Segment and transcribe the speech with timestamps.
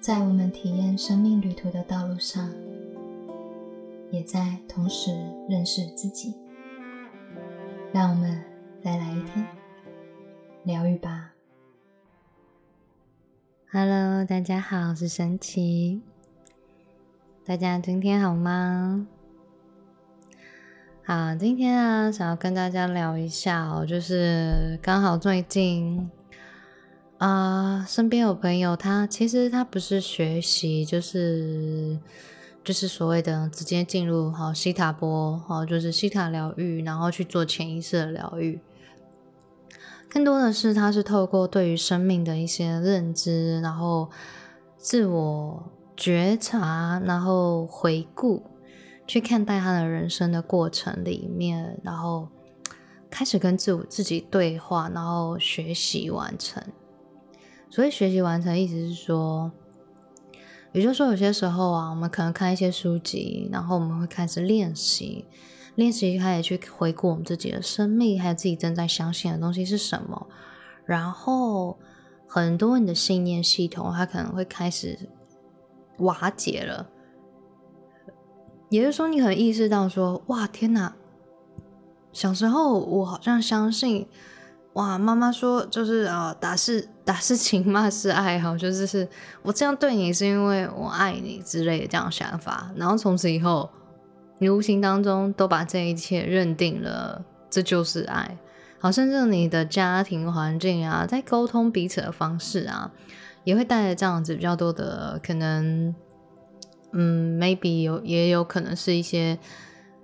[0.00, 2.50] 在我们体验生命旅途的道路上，
[4.10, 5.10] 也在同时
[5.46, 6.34] 认识自己。
[7.92, 8.42] 让我们
[8.82, 9.46] 再来一天
[10.64, 11.32] 疗愈吧。
[13.70, 16.00] Hello，大家好，我是神奇。
[17.44, 19.06] 大家今天好吗？
[21.04, 26.10] 好，今天啊，想要跟大家聊一下哦，就是刚好最近。
[27.20, 31.98] 啊，身边有朋友，他其实他不是学习，就是
[32.64, 38.58] 就是所谓的直接进入好西塔波，好就是西塔疗愈，然后去做潜意识的疗愈。
[40.08, 44.08] 更多的是他是透过对于生命的一些认知，然后
[44.78, 45.62] 自我
[45.94, 48.42] 觉察，然后回顾，
[49.06, 52.26] 去看待他的人生的过程里面，然后
[53.10, 56.62] 开始跟自我自己对话，然后学习完成。
[57.70, 59.52] 所以学习完成，意思是说，
[60.72, 65.24] 也就是说，有些时候啊，我们可能看一些书籍，然后我们会开始练习，
[65.76, 70.26] 练习开始去回顾我们自己的生命，还有自己正在相信的东西是什么。
[70.84, 71.78] 然后
[72.26, 74.98] 很多你的信念系统，它可能会开始
[75.98, 76.90] 瓦解了。
[78.68, 80.96] 也就是说，你可能意识到说，哇，天哪！
[82.12, 84.08] 小时候我好像相信。
[84.74, 89.06] 哇，妈妈说就是啊，打是打是情，骂是爱，哈，就是是
[89.42, 92.70] 我这样对你是因为我爱你之类的这样想法。
[92.76, 93.68] 然后从此以后，
[94.38, 98.38] 你无形当中都把这一切认定了，这就是爱。
[98.78, 102.92] 好，甚至你的家庭环境啊，在沟通彼此的方式啊，
[103.42, 105.92] 也会带来这样子比较多的可能，
[106.92, 109.36] 嗯，maybe 有也有可能是一些。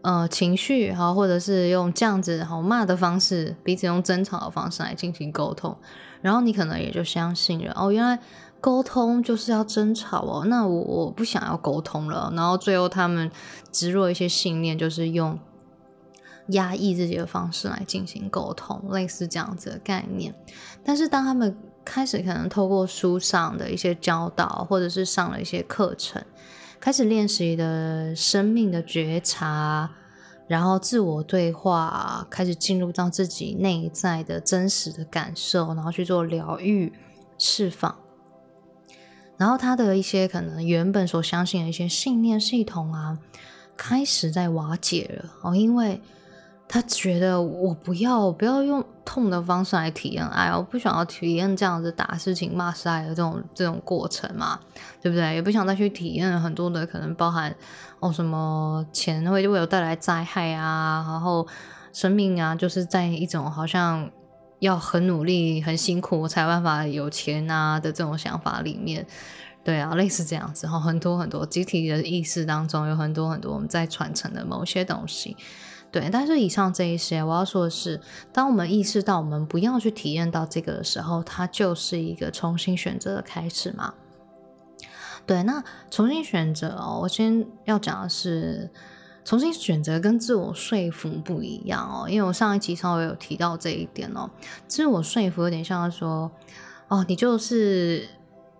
[0.06, 5.76] 呃，情绪哈，或者是用这样子好骂的方式，彼此用争吵的方式来进行沟通，
[6.22, 8.16] 然后你可能也就相信了哦，原来
[8.60, 13.28] 沟通就是要争吵哦，那我我不想要沟通了，然后最后他们
[13.72, 15.36] 植入一些信念，就是用
[16.50, 20.32] 压抑自己的方式来进行沟通，类似这样子的概念。
[20.84, 26.22] 但是当他们开始可能透过书上的一些教导，或者是上了一些课程。
[26.80, 29.90] 开始练习的生命的觉察，
[30.46, 36.92] 然后自我对话，开始进入到自己内在的真实的感受，然后去做疗愈、
[37.38, 37.96] 释放，
[39.36, 43.18] 然后他的一些可能原本所相信的一些信念系统啊，
[43.76, 46.00] 开始在瓦解了哦，因为。
[46.68, 54.58] 他觉得我不要不要用痛的方式来体验爱，我不想要体验这样子打事情骂是爱的这种这种过程嘛，
[55.00, 55.34] 对不对？
[55.34, 57.54] 也不想再去体验很多的可能包含
[58.00, 61.46] 哦什么钱会会有带来灾害啊，然后
[61.92, 64.10] 生命啊，就是在一种好像
[64.58, 69.06] 要很努力很辛苦我才有办法有钱啊的这种想法里面，
[69.62, 75.36] 对啊，类似这样子哈，很多很多集体的意识当中有很多很多我们在传承的某些东西。
[75.92, 78.00] 对，但是以上这一些，我要说的是，
[78.32, 83.94] 当我们意识到我们不要去体验到这个的时候，它就是一个重新选择的开始嘛。
[85.24, 88.70] 对，那重新选择哦，我先要讲的是，
[89.24, 94.28] 重新选择跟自我说服不一样哦，因为我上一集稍微有提到这一点哦，
[94.68, 96.30] 自我说服有点像说，
[96.88, 98.08] 哦，你就是。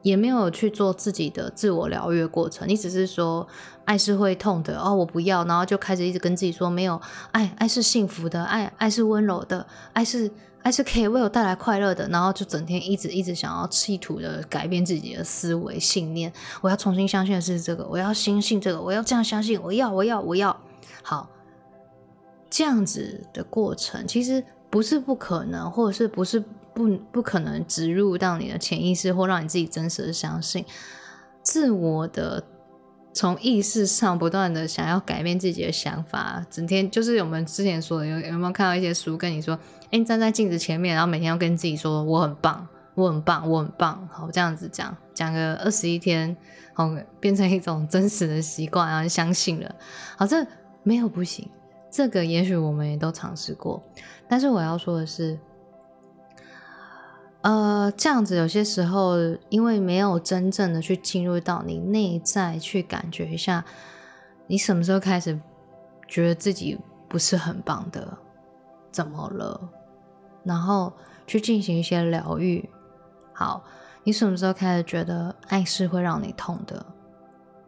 [0.07, 3.45] 也没有去做自己的自我疗愈过程，你只是说
[3.85, 7.01] 爱是会痛的哦，我不要，然后就开始一直跟自己说没有
[7.33, 10.31] 爱，爱是幸福的，爱爱是温柔的，爱是
[10.63, 20.57] 爱是可以为我带来快乐的，然后就整天一直一直想要企图的改变自己的思维信念，我要重新相信的是这个，我要相信这个，我要这样相信，我要我要我要
[21.03, 21.29] 好，
[22.49, 26.45] 这样子的过程其实不是不可能，或者是不是。
[26.77, 30.63] 不不可能植入到你的潜意识，或让你自己真实的相信，
[31.43, 32.45] 自我的
[33.15, 39.59] 从意识上不断的想要改变自己的想法，整天就是我们之前说的，有有没有看到一些书跟你说，
[39.91, 46.37] 哎，站在镜子前面，然后每天要跟自己说我很棒，我很棒，我很棒，好这样子讲讲个二十一天，
[46.75, 49.75] 好变成一种真实的习惯，然后相信了，
[50.19, 50.47] 好这
[50.83, 51.49] 没有不行，
[51.91, 53.83] 这个也许我们也都尝试过，
[54.29, 55.39] 但是我要说的是。
[57.47, 59.15] 呃，这样子有些时候，
[59.51, 63.65] 因为没有真正的去进入到你内在去感觉一下，
[64.49, 65.39] 你什么时候开始
[66.09, 66.77] 觉得自己
[67.09, 68.19] 不是很棒的，
[68.91, 69.61] 怎么了？
[70.43, 70.93] 然后
[71.25, 72.69] 去进行一些疗愈。
[73.33, 73.63] 好，
[74.03, 76.85] 你什么时候开始觉得爱是会让你痛的？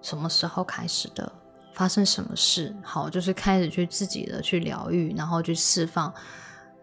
[0.02, 1.32] 什么时候开始的？
[1.72, 2.74] 发生什么事？
[2.82, 6.12] 好，就是开始去自己的去疗愈，然后去释放。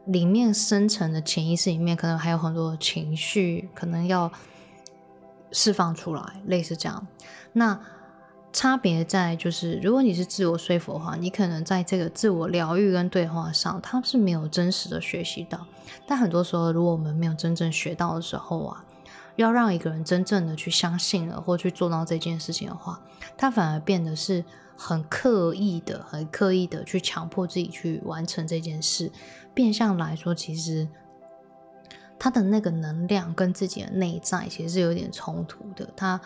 [0.06, 4.32] 里面深层的潜意识里面，可能还有很多情绪，可能要
[5.52, 7.08] 释放出来，类似这样。
[7.54, 7.80] 那
[8.52, 15.66] 差别在就是，如果你是自我说服的话，你可能在这个自我疗愈跟对话上，他是没有真实的学习到。
[16.08, 18.86] 但很多时候，如果我们没有真正学到的时候啊，
[19.36, 23.02] 要让一个人真正的去相信了或去做到这件事情的话，
[23.36, 24.46] 他反而变得是
[24.78, 29.12] 很刻意的、很刻意的去强迫自己去完成这件事。
[29.54, 30.88] 变相来说，其实
[32.20, 35.90] 他的那个能量跟自己的内在其实是有点冲突的。
[35.96, 36.20] 他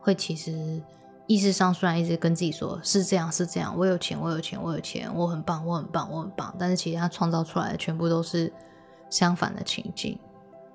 [0.00, 0.82] 会其实。
[1.28, 8.52] 意识上虽然一直跟自己说是这样是这样，我有钱我有钱我有钱，我很棒我很棒我很棒，但是其实他创造出来的全部都是
[9.10, 10.16] 相反的情境，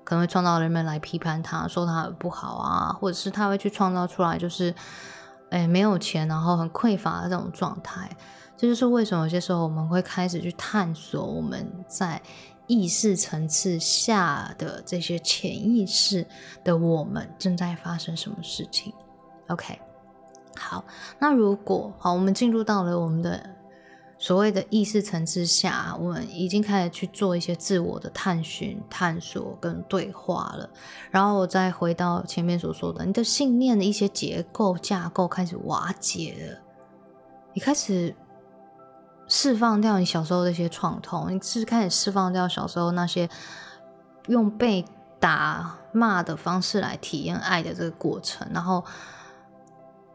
[0.04, 4.74] 可能会创造人们来批判他，说他不好啊，或者是他会去创造出来就是，
[5.52, 8.10] 哎没有钱然后很匮乏的这种状态。
[8.56, 12.20] 这就是为什么有些时候我们会开始去探索我们在
[12.66, 16.26] 意识层次下的这些潜意识
[16.64, 18.92] 的我们正在发生什么事情。
[19.46, 19.78] OK。
[20.54, 20.84] 好，
[21.18, 23.42] 那如果好，我们进入到了我们的
[24.22, 30.70] 所谓的意识层次下，我们已经开始去做一些自我的探寻、探索跟对话了。
[31.10, 36.60] 然后我再回到前面所说的，你的信念的一些结构架构开始瓦解了，
[37.52, 38.14] 你开始
[39.26, 43.28] 释放掉你小时候的一些创痛，你是开始释放掉小时候那些
[44.28, 44.84] 用被
[45.18, 48.84] 打骂的方式来体验爱的这个过程，然后。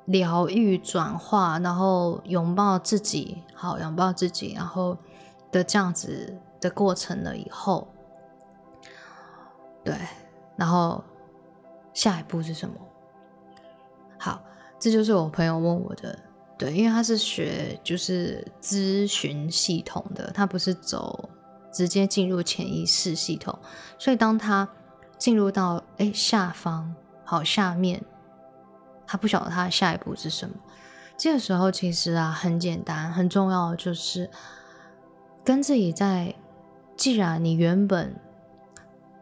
[0.07, 4.97] 疗愈、转化，然后拥抱自己，好拥抱自己，然后
[5.51, 7.87] 的这样子的过程了以后，
[9.83, 9.95] 对，
[10.55, 11.03] 然后
[11.93, 12.75] 下一步是什么？
[14.17, 14.41] 好，
[14.79, 16.17] 这就是我朋友问我的，
[16.57, 21.29] 对，因为他是学就是咨询系统的，他不是走
[21.71, 23.57] 直接进入潜意识系统，
[23.99, 24.67] 所以当他
[25.17, 26.95] 进入到哎下方，
[27.25, 28.01] 好下面。
[29.07, 30.53] 他不晓得他的下一步是什么。
[31.17, 34.29] 这个时候其实啊，很简单，很重要的就是
[35.43, 36.35] 跟自己在，
[36.95, 38.15] 既然你原本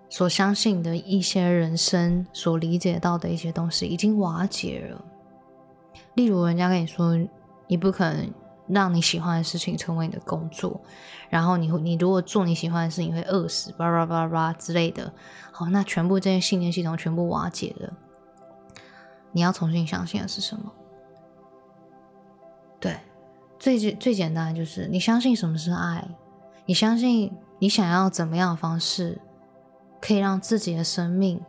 [0.10, 5.06] 所相信的一些人生所理解到的一些东西已经瓦解了，
[6.16, 7.18] 例如人家跟你说，
[7.68, 8.30] 你不可能
[8.68, 10.82] 让你喜欢的事情成为你的工作，
[11.30, 15.14] 然后你你如果做你喜欢的事情会饿死，巴拉巴拉巴拉之类的。
[15.52, 17.94] 好，那全部这些信念系统全部瓦解了。
[19.36, 20.72] 你要重新相信的是什么？
[22.80, 22.98] 对，
[23.60, 26.08] 最最最简单的就是你相信什么是爱，
[26.66, 27.30] 你相信
[27.60, 29.20] 你想要怎么样的方式，
[30.00, 31.42] 可以让自己的生命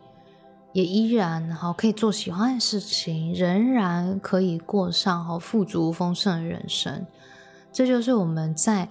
[0.72, 7.06] 也依然好，可以做喜欢的事情，仍然可以过上好富足丰盛的人生。
[7.72, 8.88] 这就是我们在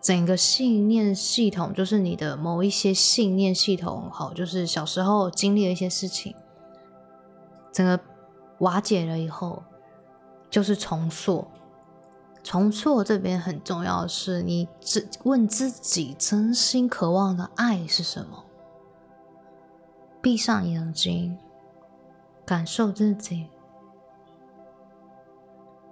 [0.00, 6.34] 整个信念系统，就是你的某一些信念系统，好，就是小时候经历的一些事情。
[7.72, 7.98] 整个
[8.58, 9.62] 瓦解了以后，
[10.50, 11.48] 就是重塑。
[12.44, 18.44] 重塑这边很重要的是，你自问自己真心渴望的爱是什么？
[20.20, 21.38] 闭上眼睛，
[22.44, 23.48] 感受自己。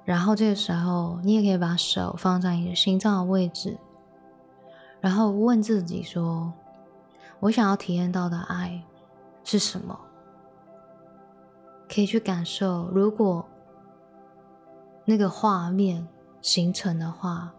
[0.05, 3.79] 然后这个时候，你也可以把手放在你的心脏的位置，
[5.01, 6.53] 然后问自己说
[7.39, 8.83] ：“我想要体验到的爱
[9.45, 9.97] 是什么？”
[11.93, 13.45] 可以去感受，如果
[15.05, 16.07] 那个画面
[16.41, 17.53] 形成的话，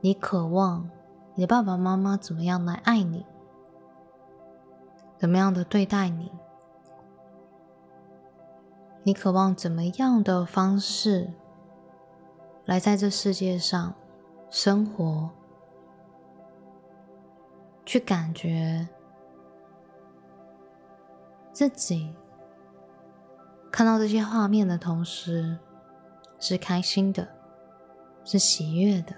[0.00, 0.90] 你渴望
[1.36, 3.24] 你的爸爸妈妈怎么样来爱你，
[5.16, 6.32] 怎么样的对待你？
[9.04, 11.32] 你渴望怎么样的方式
[12.64, 13.94] 来在这世界上
[14.50, 15.30] 生活？
[17.84, 18.88] 去感觉
[21.52, 22.16] 自己。
[23.72, 25.56] 看到这些画面的同时，
[26.38, 27.26] 是开心的，
[28.22, 29.14] 是喜悦的，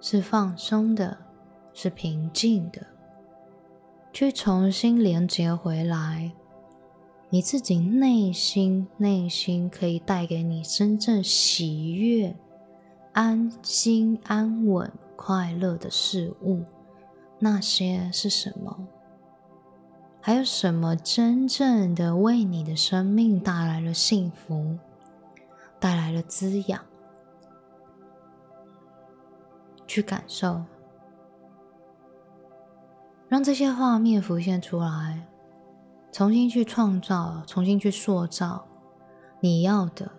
[0.00, 1.18] 是放松的，
[1.74, 2.80] 是平静的。
[4.10, 6.32] 去重新连接回来，
[7.28, 12.34] 你自己内心内心可以带给你真正喜悦、
[13.12, 16.64] 安心、安稳、快乐的事物，
[17.38, 18.88] 那些是什么？
[20.26, 24.78] 还有什么真正的为你的生命带来了幸福，
[25.78, 26.80] 带来了滋养？
[29.86, 30.62] 去感受，
[33.28, 35.26] 让这些画面浮现出来，
[36.10, 38.66] 重新去创造，重新去塑造
[39.40, 40.10] 你要的，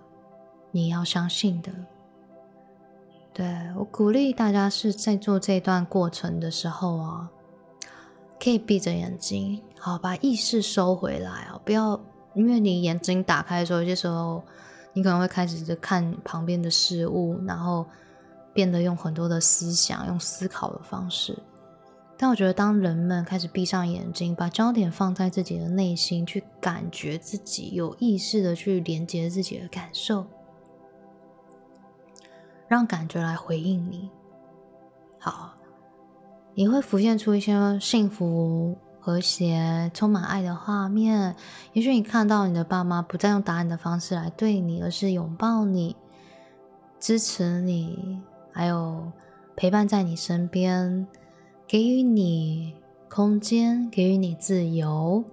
[0.70, 1.72] 你要相信的。
[3.34, 7.32] 对我鼓励大家是在做这段过程的时候啊。
[8.39, 11.60] 可以闭着眼睛，好，把意识收回来啊！
[11.65, 12.00] 不要
[12.34, 14.44] 因为你眼睛打开的时候，有些时候
[14.94, 17.86] 你可能会开始看旁边的事物，然后
[18.54, 21.38] 变得用很多的思想、用思考的方式。
[22.18, 30.25] 但我觉得，当人们开始闭上眼睛，把焦点放在自己的内心，去感觉自己，有意识的去连接自己的感受，
[32.70, 34.10] 让感觉来回应你。
[35.20, 35.56] 好，
[36.58, 41.36] 你会浮现出一些幸福、和谐、充满爱的画面。
[41.74, 45.96] 也许你看到你的爸妈不再用打你的方式来对你，而是拥抱你、
[46.98, 48.22] 支持你，
[48.54, 49.12] 还有
[49.56, 51.06] 陪伴在你身边。
[51.68, 52.74] 给予你
[53.10, 55.24] 空间，给予你自由，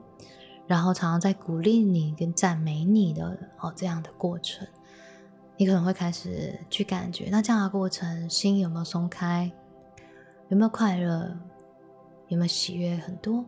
[0.67, 4.67] 然后常常在鼓励你跟赞美你的哦这样的过程，
[5.57, 9.53] 你可能会开始去感觉，那这样的过程，心有没有松开？
[10.53, 11.35] 有没有快乐？
[12.29, 12.95] 有没有喜悦？
[12.99, 13.43] 很多。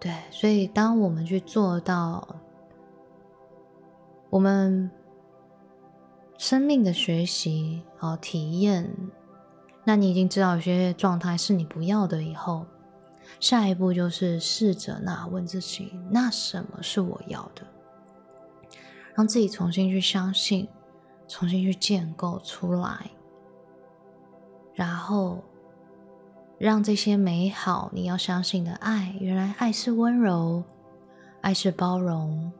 [0.00, 2.26] 对，所以当我们去做到，
[4.28, 4.90] 我们
[6.38, 8.92] 生命的学习和体验。
[9.84, 12.66] 那你已经知道有些状态是你不要的，以后
[13.38, 17.62] 下一步就是试着那问自己：那什么是我要的？
[19.14, 20.66] 让自己重新去相信，
[21.28, 23.08] 重新去建构出来，
[24.74, 25.44] 然后
[26.58, 30.64] 让这些美好你要相信的爱，原来爱是温柔，
[31.42, 32.50] 爱是包容，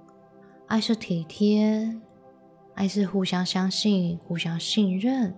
[0.67, 1.99] 爱是体贴，
[2.75, 5.35] 爱是互相相信、互相信任。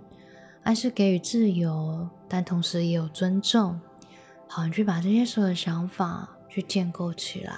[0.65, 3.81] 爱是给予自由，但同时也有尊重。
[4.49, 7.55] 好，你去把这些所有的想法去建构起来。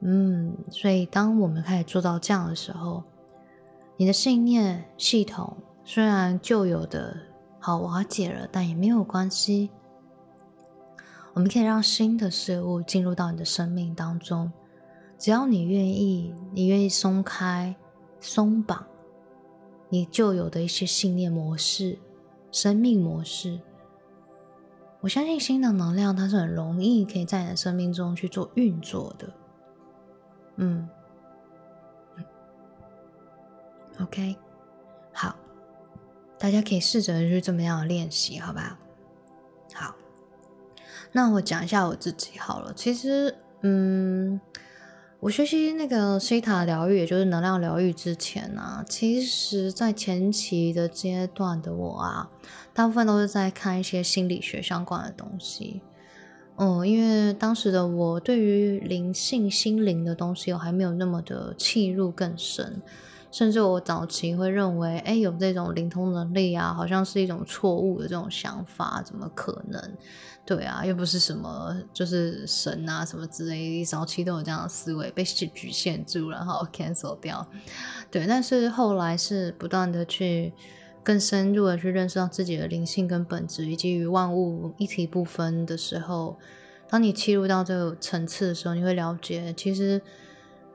[0.00, 3.04] 嗯，所以当我们开始做到这样的时候，
[3.96, 7.16] 你的信念系统虽然旧有的
[7.64, 9.70] 好瓦解了，但也没有关系。
[11.32, 14.52] 我们可以让新的事物进入到你的生命当中，
[15.18, 17.74] 只要你愿意，你愿意松开、
[18.20, 18.84] 松绑。
[19.88, 21.98] 你就有的一些信念模式、
[22.52, 23.58] 生命模式，
[25.00, 29.32] 我相信新的能量它是很容易可以在你的生命中去做运作的。
[30.56, 30.86] 嗯
[34.02, 34.36] ，OK，
[36.44, 38.78] 大家可以试着去这么样的练习，好吧？
[39.72, 39.94] 好，
[41.10, 42.70] 那我讲一下我自己好了。
[42.76, 44.38] 其实，嗯。
[45.20, 52.30] 我学习那个西塔疗愈，也就是能量疗愈之前呢，其实在前期的阶段的我啊，
[52.74, 55.80] 大部分都是在看一些心理学相关的东西。
[56.56, 62.82] 嗯，因为当时的我对于灵性、心灵的东西，我还没有那么的契入更深。
[63.34, 69.96] 甚至我早期会认为，哎，有这种灵通能力啊，好像是一种错误的这种想法，怎么可能？
[70.46, 77.44] 对啊，又不是什么就是神啊什么之类，早期都有这样的思维，被局限住，然后 cancel 掉。
[78.08, 80.52] 对，但是后来是不断的去
[81.02, 86.38] 更深入的去认识到自己的灵性跟本质，以及与万物一体不分的时候，
[86.88, 90.00] 当你切入到这个层次的时候，你会了解，其实。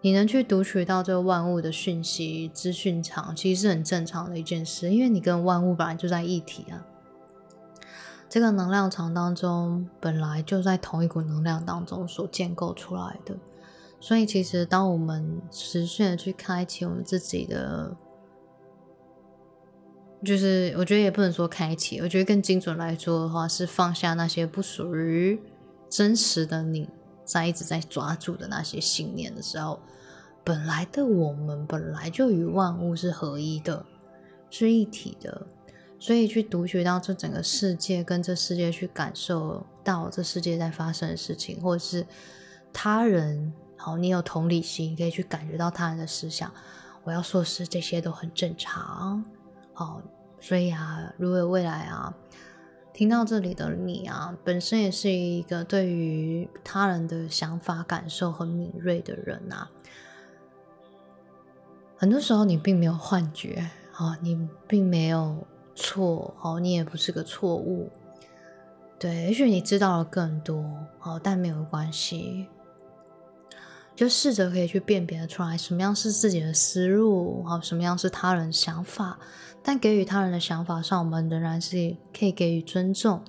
[0.01, 6.85] 你能去读取到这个万物的讯息资讯场，其实是很正常的一件事，因为你跟万物本来就在一体啊。
[8.29, 13.35] 这个能量场当中本来就在同一股能量当中所建构出来的，
[13.99, 17.97] 所以其实当我们持续的去开启我们自己的，
[20.23, 25.41] 就是我觉得也不能说开启，我觉得更精准来说的话，是放下那些不属于
[25.89, 26.87] 真实的你。
[27.29, 29.79] 在一直在抓住的那些信念的时候，
[30.43, 33.85] 本来的我们本来就与万物是合一的，
[34.49, 35.45] 是一体的，
[35.99, 42.03] 所以去读取到这整个世界，跟这世界去感受到这世界在发生的事情，或者是
[42.73, 46.51] 他人，好，你有同理心，可以去感觉到他人的思想。
[47.03, 49.23] 我要说是这些都很正常，
[49.73, 50.01] 好，
[50.41, 52.11] 所以啊，如果未来啊。
[52.99, 59.71] 听到这里的你啊，本身也是一个对于他人的想法、感受很敏锐的人啊。
[61.95, 67.89] 很多时候你并没有幻觉，哦，你并没有错，哦，你也不是个错误。
[68.99, 70.61] 对，也许你知道了更多，
[71.01, 72.47] 哦，但没有关系。
[73.95, 79.17] 就试着可以去辨别出来，什么样是自己的思路，好，什么样是他人想法。
[79.69, 83.21] 但给予他人的想法上，我们仍然是可以给予尊重。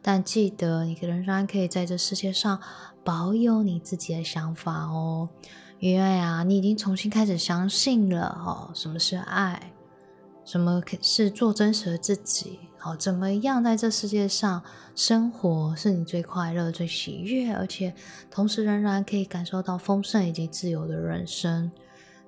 [0.00, 2.60] 但记得，你仍然可以在这世界上
[3.02, 5.28] 保有你自己的想法哦。
[5.80, 9.72] 因为啊，你已经重新开始相信了哦，什么是爱，
[10.44, 14.62] 什么是做真实的自己好，怎么样在这世界上
[14.94, 17.92] 生活是你最快乐、最喜悦，而且
[18.30, 21.68] 同时仍然可以感受到丰盛以及自由的人生？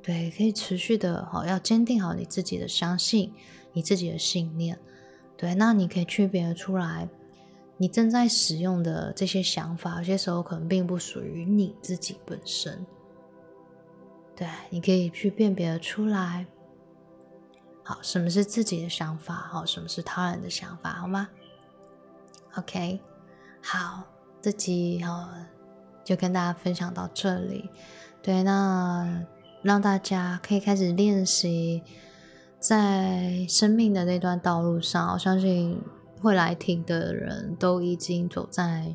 [0.02, 3.30] 对，可以持续的，好，要坚定好你自己的相信，
[3.72, 4.78] 你自己的信念。
[5.36, 7.08] 对，那你可以区别出来，
[7.76, 12.84] 你正在使用的这些想法，有些时候可能并不属于你自己本身。
[14.36, 16.46] 对，你可以去辨别出来。
[17.82, 19.34] 好，什么是自己的想法？
[19.34, 20.92] 好，什么是他人的想法？
[20.92, 21.28] 好吗
[22.56, 23.00] ？OK，
[23.62, 24.04] 好，
[24.40, 25.28] 这集好
[26.04, 27.68] 就跟大家分享到这里。
[28.22, 29.24] 对，那
[29.62, 31.82] 让大家可以开始练习，
[32.60, 35.80] 在生命的那段道路上，我相信
[36.20, 38.94] 会来听的人都已经走在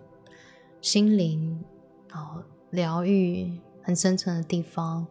[0.80, 1.60] 心灵
[2.14, 5.08] 哦疗愈很深层的地方，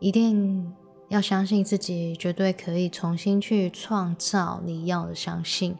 [0.00, 0.74] 一定。
[1.08, 5.74] 要相信自己，绝对可以重新去创造你要的相信，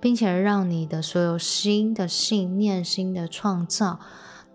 [0.00, 4.00] 并且让你的所有新的信念、新的创造，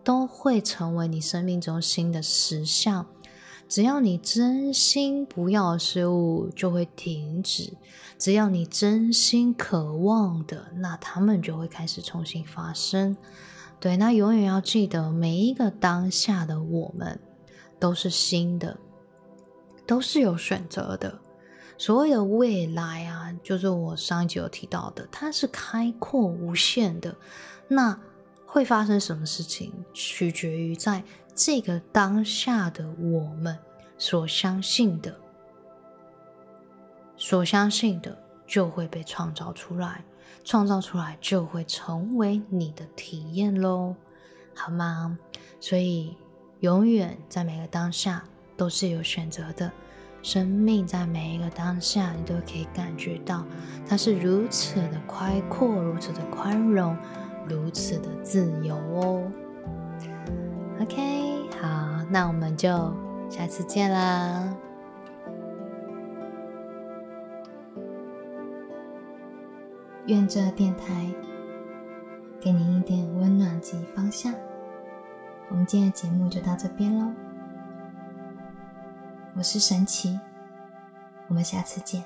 [0.03, 3.05] 都会成为你生命中新的实相。
[3.67, 7.73] 只要你真心不要失误，就会停止；
[8.17, 13.15] 只要你真心渴望的，那他们就会开始重新发生。
[13.79, 17.19] 对，那永远要记得，每一个当下的我们
[17.79, 18.77] 都是新的。
[19.87, 21.19] 都是有选择的。
[21.77, 27.15] 所谓的未来啊，就是我上一集有提到的，它是开阔无限的。
[27.67, 27.99] 那
[28.47, 31.03] 会发生什么事情，取决于在
[31.35, 33.55] 这个当下的我们
[33.97, 35.15] 所相信的，
[37.17, 40.03] 所相信的就会被创造出来，
[40.43, 43.95] 创造出来就会成为你的体验喽，
[44.55, 45.19] 好吗？
[45.59, 46.17] 所以
[46.61, 48.23] 永远在每个当下。
[48.57, 49.69] 都是有选择的，
[50.21, 53.45] 生命在每一个当下，你都可以感觉到
[53.85, 56.95] 它是如此的开阔，如此的宽容，
[57.49, 59.29] 如此的自由哦。
[60.81, 62.93] OK，好，那我们就
[63.29, 64.53] 下次见啦。
[70.07, 71.07] 愿这电台
[72.39, 74.33] 给您一点温暖及方向。
[75.49, 77.11] 我们今天的节目就到这边喽。
[79.35, 80.19] 我是神奇，
[81.27, 82.03] 我们下次见。